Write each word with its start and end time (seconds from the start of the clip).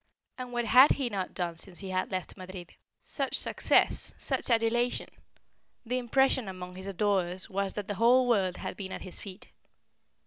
And 0.39 0.51
what 0.51 0.65
had 0.65 0.93
he 0.93 1.09
not 1.09 1.35
done 1.35 1.57
since 1.57 1.77
he 1.77 1.91
had 1.91 2.09
left 2.09 2.35
Madrid? 2.35 2.71
Such 3.03 3.35
success 3.35 4.15
such 4.17 4.49
adulation! 4.49 5.07
The 5.85 5.99
impression 5.99 6.47
among 6.47 6.75
his 6.75 6.87
adorers 6.87 7.51
was 7.51 7.73
that 7.73 7.87
the 7.87 7.93
whole 8.01 8.27
world 8.27 8.57
had 8.57 8.75
been 8.75 8.91
at 8.93 9.03
his 9.03 9.19
feet. 9.19 9.49